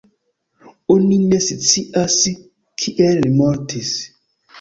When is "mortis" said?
3.43-3.93